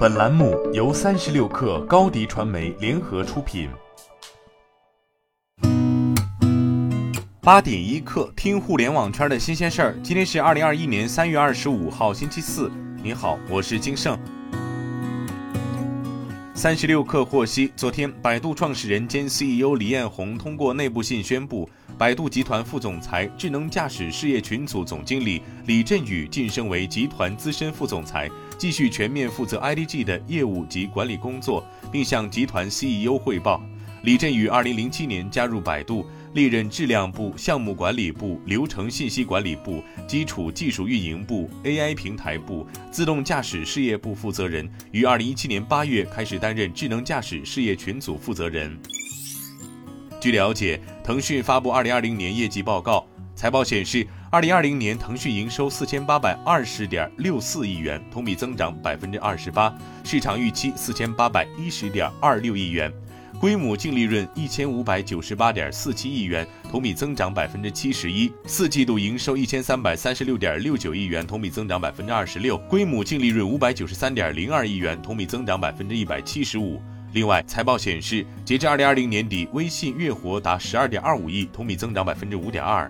[0.00, 3.68] 本栏目由三十六氪高低传媒联合出品。
[7.42, 9.94] 八点一刻，听互联网圈的新鲜事儿。
[10.02, 12.72] 今天是二零二一年三月二十五号，星期四。
[13.02, 14.18] 你好，我是金盛。
[16.54, 28.30] 三十六氪获悉，昨天，百度创始人兼 CEO 李彦宏通过内部信宣布，百度集团副总裁、智能驾驶事业群组总经理李振宇晋升为集团资深副总裁。
[28.60, 33.58] 继续全面负责 IDG 的业务及管理工作，并向集团 CEO 汇报。
[34.02, 44.70] 李振宇2007年加入百度，历任质量部、项目管理部、流程信息管理部、基础技术运营部、AI 平台部、自动驾驶事业部负责人。
[44.92, 48.78] 于2017年8月开始担任智能驾驶事业群组负责人。
[50.20, 53.06] 据了解，腾讯发布2020年业绩报告。
[53.40, 62.92] 财报显示，二零二零年腾讯营收四千八百二十点六四亿元，同比增长百分之二十八，市场预期四千八百一十点二六亿元；
[63.40, 76.78] 规模净利润一千五百九十八点四七亿元，同比增长百分之七十一；四季度营收一千三百三十六点六九亿元，同比增长百分之二十六，规模净利润五百九十三点零二亿元，同比增长百分之一百七十五。
[77.12, 82.88] 另外，财报显示，截至二零二零年底，微信月活达十二点二五亿，同比增长百分之五点二。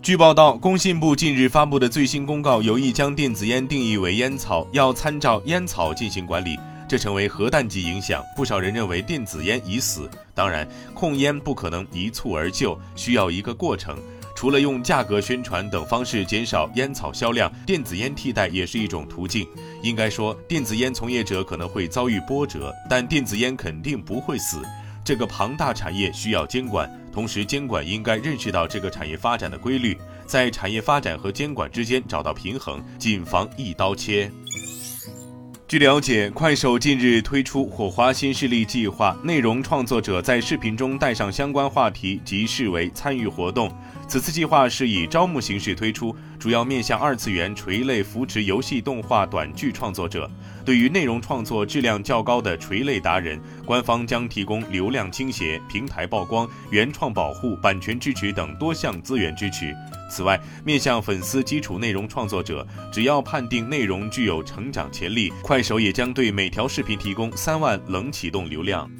[0.00, 6.56] 据报道，工信部近日发布的最新公告有意将电子烟定义为烟草，要参照烟草进行管理，
[6.88, 8.22] 这成为核弹级影响。
[8.36, 10.08] 不少人认为电子烟已死。
[10.34, 13.96] 当然，控烟不可能一蹴而就，需要一个过程。
[14.42, 19.46] 除了用价格宣传等方式减少烟草销量，电子烟替代也是一种途径。
[19.84, 24.60] 应该说，电子烟从业者可能会遭遇波折，但电子烟肯定不会死。
[25.04, 26.90] 这个庞大产业需要监管。
[27.12, 34.28] 同时，监管应该认识到这个产业发展的规律，在产业发展和监管之间找到平衡，谨防一刀切。
[35.68, 43.72] 据了解，快手近日推出“火花新势力”计划，内容创作者在视频中带上相关话题即视为参与活动。
[44.12, 50.30] 此次计划是以招募形式推出，主要面向二次元垂类扶持游戏、动画、短剧创作者。
[50.66, 59.74] 对于内容创作质量较高的垂类达人，官方将提供流量倾斜、平台曝光、原创保护、版权支持等多项资源支持。
[60.10, 68.90] 此外，面向粉丝基础内容创作者，只要判定内容具有成长潜力，快手也将对每条视频提供三万冷启动流量。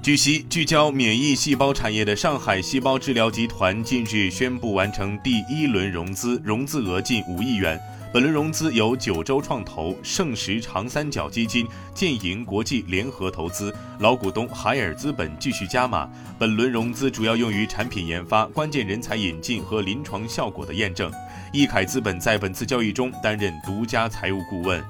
[0.00, 7.78] 据悉，聚焦免疫细胞产业的上海细胞治疗集团近日宣布完成第一轮融资，融资额近五亿元。
[8.10, 16.08] 本轮融资由九州创投、盛时长三角基金、建银国际联合投资，老股东海尔资本继续加码。
[16.38, 21.12] 本轮融资主要用于产品研发、关键人才引进和临床效果的验证。
[21.52, 24.82] 易凯资本在本次交易中担任独家财务顾问。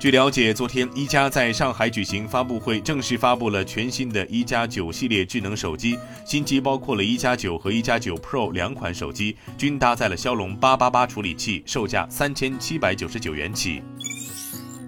[0.00, 5.98] 据了解，昨天一加在上海举行发布会，正式发布了全新的一加九系列智能手机。
[6.24, 13.82] 新机包括了一加九和一加九 Pro 两款手机，均搭载了骁龙八八八处理器，售价三千七百九十九元起。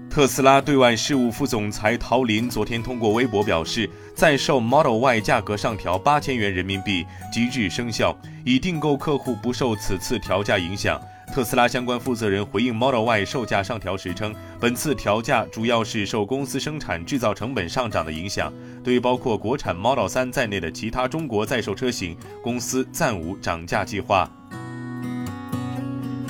[0.09, 10.99] 特斯拉对外事务副总裁陶林昨天通过微博表示，在售 Model Y 价格上调八千元人民币，即日生效，已订购客户不受此次调价影响。
[11.32, 18.53] 特斯拉相关负责人回应 Model Y 售价上调时称，本次调价主要是受公司生产制造成本上涨的影响，
[18.84, 24.31] 对包括国产 Model 3在内的其他中国在售车型，公司暂无涨价计划。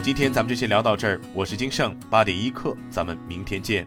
[0.05, 3.85] 今天咱们就先聊到这儿，我是金盛八点一刻，咱们明天见。